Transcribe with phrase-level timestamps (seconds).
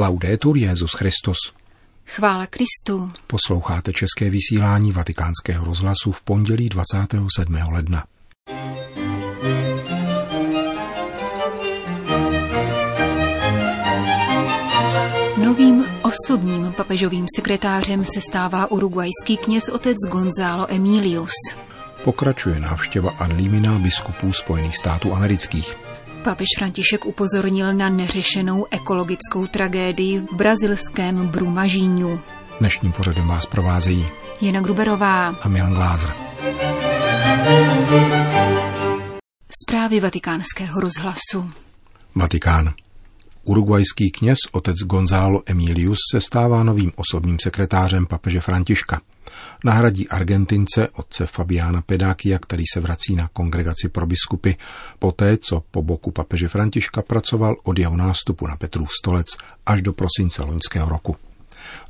[0.00, 1.36] Laudetur Jezus Christus.
[2.06, 3.12] Chvála Kristu.
[3.26, 7.58] Posloucháte české vysílání Vatikánského rozhlasu v pondělí 27.
[7.72, 8.04] ledna.
[15.36, 21.32] Novým osobním papežovým sekretářem se stává uruguajský kněz otec Gonzalo Emilius.
[22.04, 25.89] Pokračuje návštěva Anlímina biskupů Spojených států amerických.
[26.24, 32.20] Papež František upozornil na neřešenou ekologickou tragédii v brazilském Brumažíňu.
[32.60, 34.06] Dnešním pořadem vás provázejí
[34.40, 36.14] Jana Gruberová a Milan Glázer.
[39.62, 41.50] Zprávy vatikánského rozhlasu.
[42.14, 42.74] Vatikán.
[43.44, 49.00] Uruguajský kněz otec Gonzalo Emilius se stává novým osobním sekretářem papeže Františka.
[49.64, 54.50] Nahradí Argentince otce Fabiána Pedákia, který se vrací na kongregaci pro biskupy,
[54.98, 59.26] poté co po boku papeže Františka pracoval od jeho nástupu na Petrův stolec
[59.66, 61.16] až do prosince loňského roku.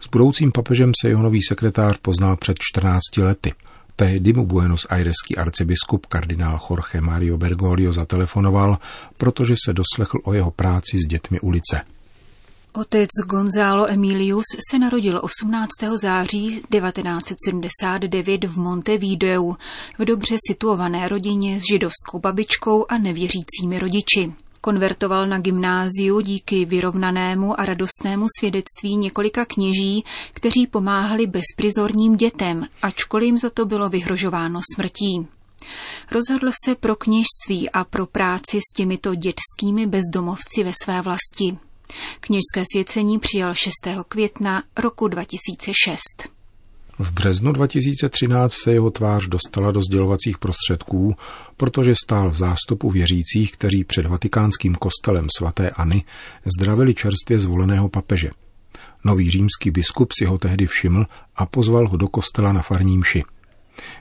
[0.01, 3.53] S budoucím papežem se jeho nový sekretář poznal před 14 lety.
[3.97, 8.79] Tehdy mu Buenos Aireský arcibiskup kardinál Jorge Mario Bergoglio zatelefonoval,
[9.17, 11.81] protože se doslechl o jeho práci s dětmi ulice.
[12.73, 15.71] Otec Gonzalo Emilius se narodil 18.
[16.03, 19.57] září 1979 v Montevideo
[19.99, 24.33] v dobře situované rodině s židovskou babičkou a nevěřícími rodiči.
[24.61, 33.27] Konvertoval na gymnáziu díky vyrovnanému a radostnému svědectví několika kněží, kteří pomáhali bezprizorním dětem, ačkoliv
[33.27, 35.27] jim za to bylo vyhrožováno smrtí.
[36.11, 41.59] Rozhodl se pro kněžství a pro práci s těmito dětskými bezdomovci ve své vlasti.
[42.21, 43.73] Kněžské svěcení přijal 6.
[44.09, 46.40] května roku 2006.
[47.03, 51.17] V březnu 2013 se jeho tvář dostala do sdělovacích prostředků,
[51.57, 56.05] protože stál v zástupu věřících, kteří před vatikánským kostelem svatéAny
[56.57, 58.31] zdravili čerstvě zvoleného papeže.
[59.05, 61.07] Nový římský biskup si ho tehdy všiml
[61.37, 63.23] a pozval ho do kostela na farní mši.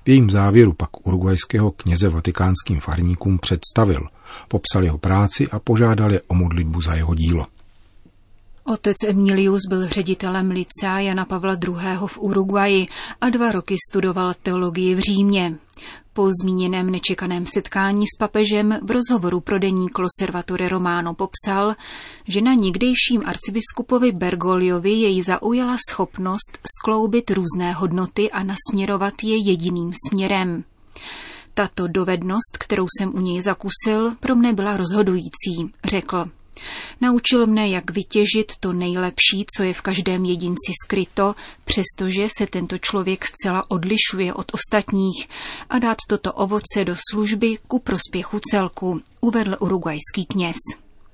[0.06, 4.08] V jejím závěru pak urugvajského kněze vatikánským farníkům představil,
[4.48, 7.46] popsal jeho práci a požádal je o modlitbu za jeho dílo.
[8.70, 11.98] Otec Emilius byl ředitelem licea Jana Pavla II.
[12.08, 12.88] v Uruguayi
[13.22, 15.58] a dva roky studoval teologii v Římě.
[16.14, 21.76] Po zmíněném nečekaném setkání s papežem v rozhovoru pro deník Loservatore Romano popsal,
[22.28, 29.92] že na někdejším arcibiskupovi Bergogliovi jej zaujala schopnost skloubit různé hodnoty a nasměrovat je jediným
[30.08, 30.64] směrem.
[31.54, 36.26] Tato dovednost, kterou jsem u něj zakusil, pro mne byla rozhodující, řekl.
[37.02, 42.78] Naučil mne, jak vytěžit to nejlepší, co je v každém jedinci skryto, přestože se tento
[42.78, 45.30] člověk zcela odlišuje od ostatních
[45.70, 50.58] a dát toto ovoce do služby ku prospěchu celku, uvedl urugvajský kněz.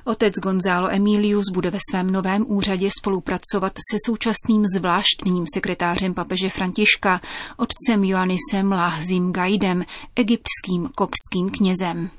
[0.07, 7.22] Otec Gonzalo Emilius bude ve svém novém úřadě spolupracovat se současným zvláštním sekretářem papeže Františka,
[7.57, 9.85] otcem Joannisem Lahzim Gaidem,
[10.16, 12.09] egyptským kopským knězem.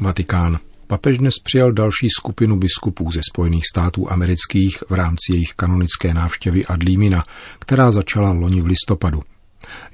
[0.00, 0.58] Vatikán.
[0.86, 6.66] Papež dnes přijal další skupinu biskupů ze Spojených států amerických v rámci jejich kanonické návštěvy
[6.66, 7.24] Adlímina,
[7.58, 9.22] která začala loni v listopadu.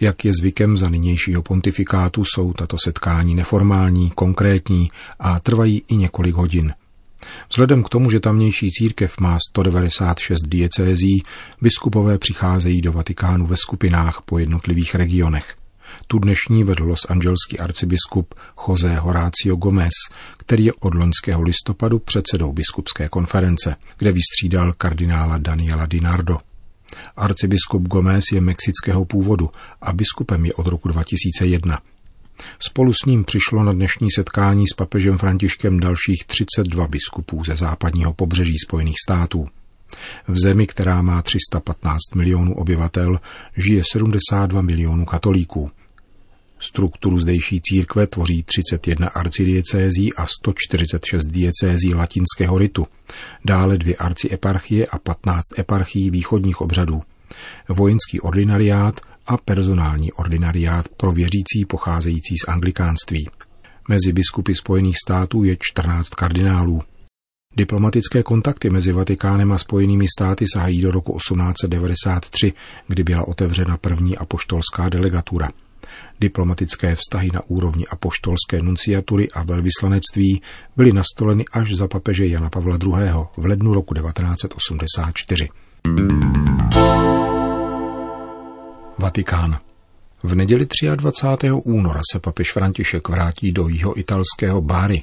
[0.00, 6.34] Jak je zvykem za nynějšího pontifikátu, jsou tato setkání neformální, konkrétní a trvají i několik
[6.34, 6.74] hodin.
[7.50, 11.22] Vzhledem k tomu, že tamnější církev má 196 diecézí,
[11.60, 15.57] biskupové přicházejí do Vatikánu ve skupinách po jednotlivých regionech.
[16.10, 18.34] Tu dnešní vedl Los Angeleský arcibiskup
[18.68, 19.92] José Horácio Gomez,
[20.36, 26.38] který je od loňského listopadu předsedou biskupské konference, kde vystřídal kardinála Daniela Dinardo.
[27.16, 31.78] Arcibiskup Gomez je mexického původu a biskupem je od roku 2001.
[32.58, 38.14] Spolu s ním přišlo na dnešní setkání s papežem Františkem dalších 32 biskupů ze západního
[38.14, 39.48] pobřeží Spojených států.
[40.28, 43.20] V zemi, která má 315 milionů obyvatel,
[43.56, 45.70] žije 72 milionů katolíků.
[46.58, 52.86] Strukturu zdejší církve tvoří 31 arcidiecézí a 146 diecézí latinského ritu,
[53.44, 57.02] dále dvě arcieparchie a 15 eparchií východních obřadů,
[57.68, 63.28] vojenský ordinariát a personální ordinariát pro věřící pocházející z anglikánství.
[63.88, 66.82] Mezi biskupy Spojených států je 14 kardinálů.
[67.56, 72.52] Diplomatické kontakty mezi Vatikánem a Spojenými státy sahají do roku 1893,
[72.88, 75.50] kdy byla otevřena první apoštolská delegatura.
[76.20, 80.42] Diplomatické vztahy na úrovni apoštolské nunciatury a velvyslanectví
[80.76, 83.12] byly nastoleny až za papeže Jana Pavla II.
[83.36, 85.48] v lednu roku 1984.
[88.98, 89.58] Vatikán.
[90.22, 90.66] V neděli
[90.96, 91.50] 23.
[91.50, 95.02] února se papež František vrátí do jeho italského Báry,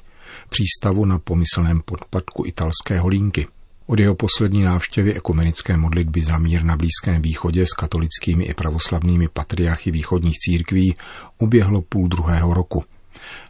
[0.50, 3.48] přístavu na pomyslném podpadku italského línky.
[3.88, 9.28] Od jeho poslední návštěvy ekumenické modlitby za mír na Blízkém východě s katolickými i pravoslavnými
[9.28, 10.96] patriarchy východních církví
[11.38, 12.84] uběhlo půl druhého roku.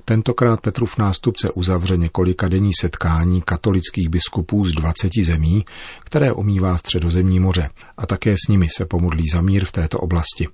[0.05, 5.65] Tentokrát Petrův nástupce uzavře několika denní setkání katolických biskupů z 20 zemí,
[6.03, 10.47] které omývá středozemní moře a také s nimi se pomodlí za mír v této oblasti.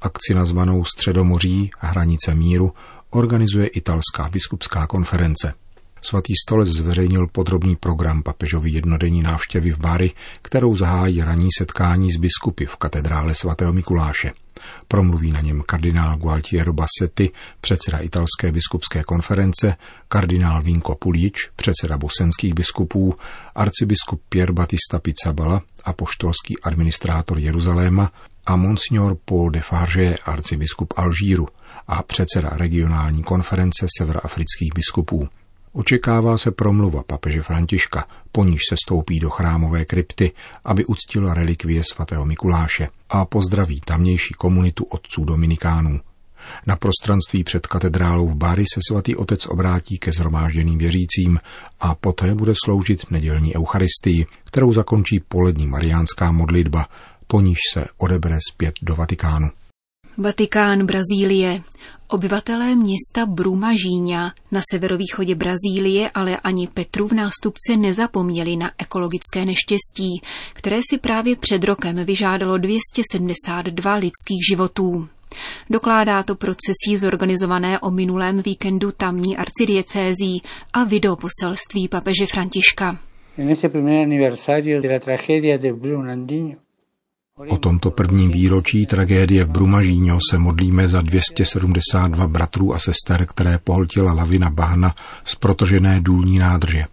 [0.00, 2.72] Akci nazvanou Středomoří a hranice míru
[3.10, 5.54] organizuje italská biskupská konference.
[6.06, 10.12] Svatý stolec zveřejnil podrobný program papežovy jednodenní návštěvy v Bari,
[10.42, 14.32] kterou zahájí ranní setkání s biskupy v katedrále svatého Mikuláše.
[14.88, 17.30] Promluví na něm kardinál Gualtiero Bassetti,
[17.60, 19.76] předseda italské biskupské konference,
[20.08, 23.14] kardinál Vinko Pulič, předseda bosenských biskupů,
[23.54, 28.12] arcibiskup Pier Battista Pizzabala, apoštolský administrátor Jeruzaléma
[28.46, 31.46] a monsignor Paul de Farge, arcibiskup Alžíru
[31.88, 35.28] a předseda regionální konference severoafrických biskupů.
[35.76, 40.32] Očekává se promluva papeže Františka, po níž se stoupí do chrámové krypty,
[40.64, 46.00] aby uctila relikvie svatého Mikuláše a pozdraví tamnější komunitu otců dominikánů.
[46.66, 51.40] Na prostranství před katedrálou v Bari se svatý otec obrátí ke zhromážděným věřícím
[51.80, 56.88] a poté bude sloužit nedělní eucharistii, kterou zakončí polední mariánská modlitba,
[57.26, 59.50] po níž se odebere zpět do Vatikánu.
[60.18, 61.62] Vatikán Brazílie.
[62.08, 70.22] Obyvatelé města Brumažíňa na severovýchodě Brazílie, ale ani Petru v nástupce nezapomněli na ekologické neštěstí,
[70.52, 75.08] které si právě před rokem vyžádalo 272 lidských životů.
[75.70, 82.98] Dokládá to procesí zorganizované o minulém víkendu tamní arcidiecézí a videoposelství papeže Františka.
[83.38, 83.56] En
[87.48, 93.58] O tomto prvním výročí tragédie v Brumažíňo se modlíme za 272 bratrů a sester, které
[93.58, 94.94] pohltila lavina bahna
[95.24, 96.84] z protožené důlní nádrže.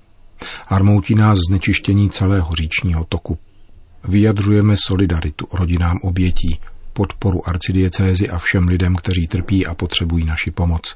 [0.67, 3.37] Armoutí nás znečištění celého říčního toku.
[4.03, 6.59] Vyjadřujeme solidaritu rodinám obětí,
[6.93, 10.95] podporu arcidiecézy a všem lidem, kteří trpí a potřebují naši pomoc.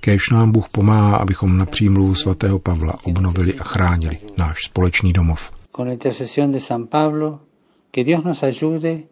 [0.00, 5.50] Kéž nám Bůh pomáhá, abychom na přímluvu svatého Pavla obnovili a chránili náš společný domov.
[5.76, 7.40] Con intercesión de San Pablo,
[7.94, 9.08] Que Dios nos ayude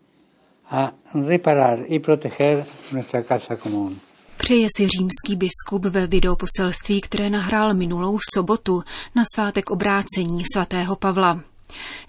[0.66, 4.00] a reparar y proteger nuestra casa común.
[4.36, 8.82] Přeje si římský biskup ve videoposelství, které nahrál minulou sobotu
[9.14, 11.40] na svátek obrácení svatého Pavla.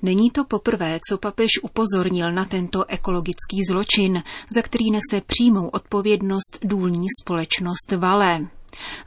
[0.01, 4.23] Není to poprvé, co papež upozornil na tento ekologický zločin,
[4.55, 8.47] za který nese přímou odpovědnost důlní společnost Valé.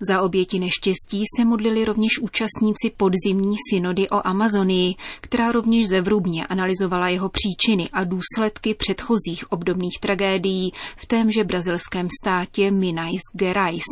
[0.09, 7.09] Za oběti neštěstí se modlili rovněž účastníci podzimní synody o Amazonii, která rovněž zevrubně analyzovala
[7.09, 13.85] jeho příčiny a důsledky předchozích obdobných tragédií v témže brazilském státě Minas Gerais.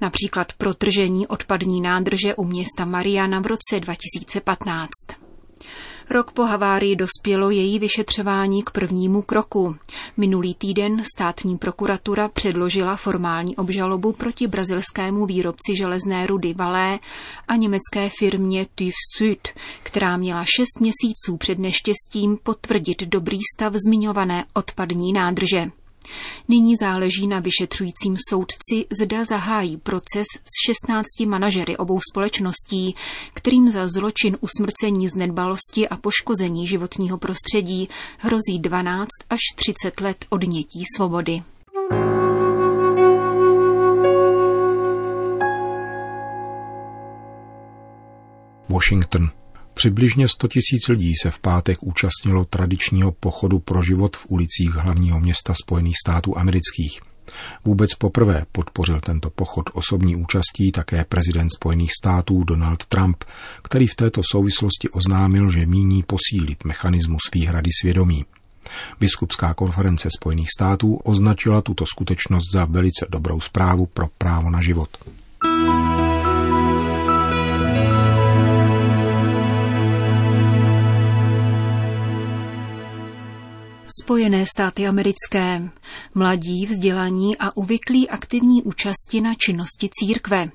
[0.00, 4.90] Například protržení odpadní nádrže u města Mariana v roce 2015.
[6.12, 9.76] Rok po havárii dospělo její vyšetřování k prvnímu kroku.
[10.16, 16.98] Minulý týden státní prokuratura předložila formální obžalobu proti brazilskému výrobci železné rudy Valé
[17.48, 19.48] a německé firmě TÜV Süd,
[19.82, 25.70] která měla šest měsíců před neštěstím potvrdit dobrý stav zmiňované odpadní nádrže.
[26.48, 32.94] Nyní záleží na vyšetřujícím soudci, zda zahájí proces s 16 manažery obou společností,
[33.34, 37.88] kterým za zločin usmrcení z nedbalosti a poškození životního prostředí
[38.18, 41.42] hrozí 12 až 30 let odnětí svobody.
[48.68, 49.39] Washington.
[49.80, 55.20] Přibližně 100 tisíc lidí se v pátek účastnilo tradičního pochodu pro život v ulicích hlavního
[55.20, 57.00] města Spojených států amerických.
[57.64, 63.24] Vůbec poprvé podpořil tento pochod osobní účastí také prezident Spojených států Donald Trump,
[63.62, 68.24] který v této souvislosti oznámil, že míní posílit mechanismus výhrady svědomí.
[69.00, 74.88] Biskupská konference Spojených států označila tuto skutečnost za velice dobrou zprávu pro právo na život.
[84.02, 85.70] Spojené státy americké.
[86.14, 90.50] Mladí, vzdělaní a uvyklí aktivní účasti na činnosti církve.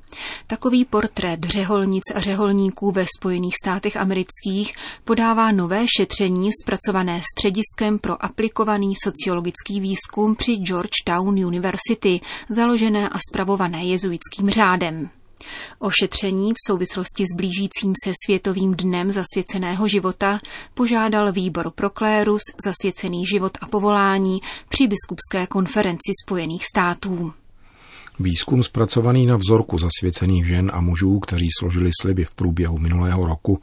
[0.48, 4.74] Takový portrét řeholnic a řeholníků ve Spojených státech amerických
[5.04, 13.86] podává nové šetření zpracované střediskem pro aplikovaný sociologický výzkum při Georgetown University, založené a spravované
[13.86, 15.10] jezuitským řádem.
[15.80, 20.40] Ošetření v souvislosti s blížícím se Světovým dnem zasvěceného života
[20.74, 27.34] požádal výbor pro klérus zasvěcený život a povolání při biskupské konferenci Spojených států.
[28.20, 33.62] Výzkum zpracovaný na vzorku zasvěcených žen a mužů, kteří složili sliby v průběhu minulého roku,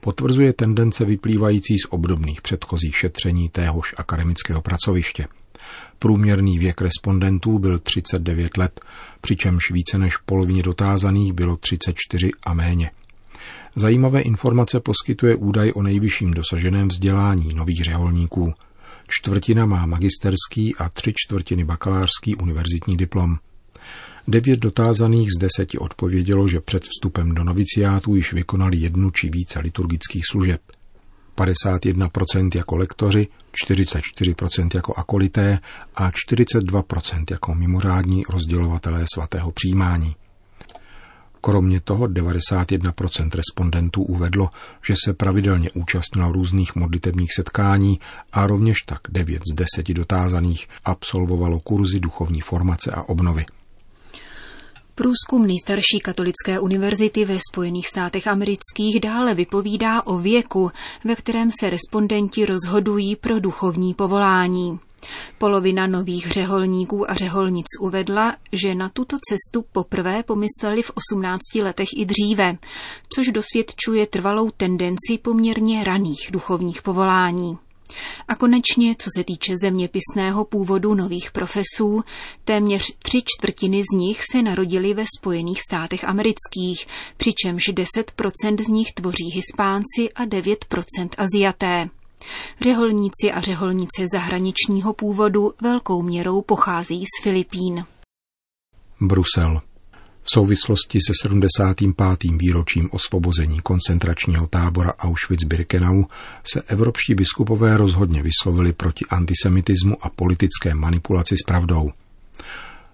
[0.00, 5.26] potvrzuje tendence vyplývající z obdobných předchozích šetření téhož akademického pracoviště.
[5.98, 8.80] Průměrný věk respondentů byl 39 let,
[9.20, 12.90] přičemž více než polovině dotázaných bylo 34 a méně.
[13.76, 18.54] Zajímavé informace poskytuje údaj o nejvyšším dosaženém vzdělání nových řeholníků.
[19.08, 23.36] Čtvrtina má magisterský a tři čtvrtiny bakalářský univerzitní diplom.
[24.28, 29.60] Devět dotázaných z deseti odpovědělo, že před vstupem do noviciátů již vykonali jednu či více
[29.60, 30.60] liturgických služeb.
[31.40, 33.28] 51% jako lektoři,
[33.66, 35.58] 44% jako akolité
[35.94, 40.16] a 42% jako mimořádní rozdělovatelé svatého přijímání.
[41.40, 44.50] Kromě toho 91% respondentů uvedlo,
[44.86, 48.00] že se pravidelně účastnilo různých modlitebních setkání
[48.32, 53.44] a rovněž tak 9 z 10 dotázaných absolvovalo kurzy duchovní formace a obnovy.
[55.00, 60.70] Průzkum nejstarší katolické univerzity ve Spojených státech amerických dále vypovídá o věku,
[61.04, 64.78] ve kterém se respondenti rozhodují pro duchovní povolání.
[65.38, 71.88] Polovina nových řeholníků a řeholnic uvedla, že na tuto cestu poprvé pomysleli v 18 letech
[71.96, 72.56] i dříve,
[73.14, 77.58] což dosvědčuje trvalou tendenci poměrně raných duchovních povolání.
[78.28, 82.04] A konečně, co se týče zeměpisného původu nových profesů,
[82.44, 88.92] téměř tři čtvrtiny z nich se narodili ve Spojených státech amerických, přičemž 10% z nich
[88.92, 91.88] tvoří Hispánci a 9% Aziaté.
[92.60, 97.84] Řeholníci a řeholnice zahraničního původu velkou měrou pocházejí z Filipín.
[99.00, 99.60] Brusel.
[100.34, 102.32] Souvislosti se 75.
[102.40, 106.06] výročím osvobození koncentračního tábora Auschwitz-Birkenau
[106.44, 111.90] se evropští biskupové rozhodně vyslovili proti antisemitismu a politické manipulaci s pravdou.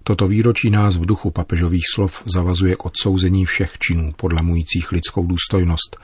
[0.03, 5.97] Toto výročí nás v duchu papežových slov zavazuje k odsouzení všech činů podlamujících lidskou důstojnost,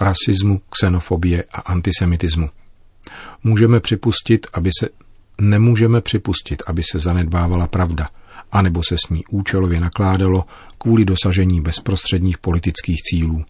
[0.00, 2.50] rasismu, xenofobie a antisemitismu.
[3.44, 4.88] Můžeme připustit, aby se
[5.40, 8.08] nemůžeme připustit, aby se zanedbávala pravda–
[8.52, 10.44] anebo se s ní účelově nakládalo
[10.78, 13.44] kvůli dosažení bezprostředních politických cílů.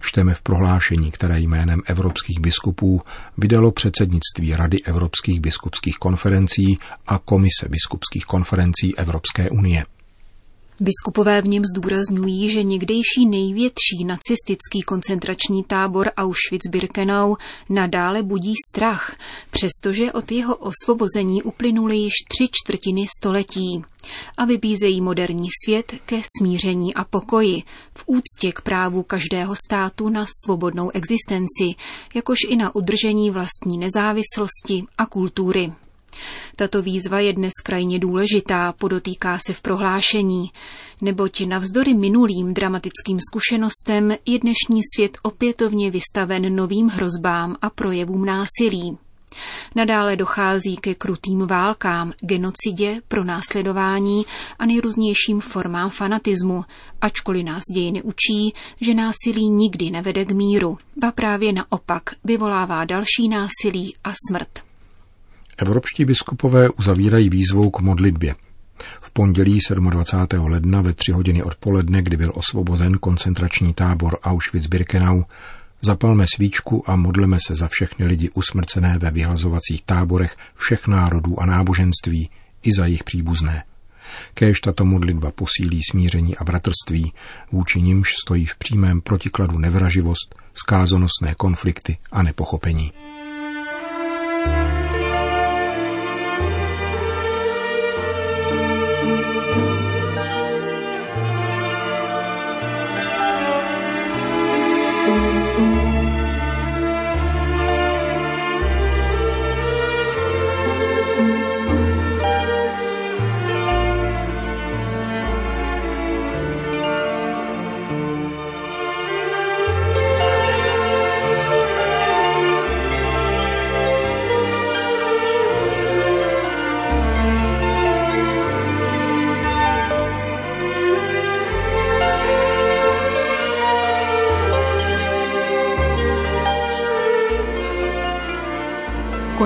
[0.00, 3.02] Čteme v prohlášení, které jménem evropských biskupů
[3.38, 9.84] vydalo předsednictví Rady evropských biskupských konferencí a Komise biskupských konferencí Evropské unie.
[10.80, 17.36] Biskupové v něm zdůrazňují, že někdejší největší nacistický koncentrační tábor Auschwitz-Birkenau
[17.68, 19.16] nadále budí strach,
[19.50, 23.84] přestože od jeho osvobození uplynuly již tři čtvrtiny století
[24.36, 27.62] a vybízejí moderní svět ke smíření a pokoji,
[27.94, 31.74] v úctě k právu každého státu na svobodnou existenci,
[32.14, 35.72] jakož i na udržení vlastní nezávislosti a kultury.
[36.58, 40.50] Tato výzva je dnes krajně důležitá, podotýká se v prohlášení,
[41.00, 48.98] neboť navzdory minulým dramatickým zkušenostem je dnešní svět opětovně vystaven novým hrozbám a projevům násilí.
[49.74, 54.26] Nadále dochází ke krutým válkám, genocidě, pronásledování
[54.58, 56.64] a nejrůznějším formám fanatismu,
[57.00, 63.28] ačkoliv nás dějiny učí, že násilí nikdy nevede k míru, ba právě naopak vyvolává další
[63.28, 64.67] násilí a smrt.
[65.58, 68.34] Evropští biskupové uzavírají výzvou k modlitbě.
[69.02, 69.58] V pondělí
[69.90, 70.46] 27.
[70.46, 75.24] ledna ve tři hodiny odpoledne, kdy byl osvobozen koncentrační tábor Auschwitz-Birkenau,
[75.82, 81.46] zapalme svíčku a modleme se za všechny lidi usmrcené ve vyhlazovacích táborech všech národů a
[81.46, 82.30] náboženství
[82.62, 83.64] i za jejich příbuzné.
[84.34, 87.12] Kéž tato modlitba posílí smíření a bratrství,
[87.52, 92.92] vůči nimž stojí v přímém protikladu nevraživost, skázonosné konflikty a nepochopení.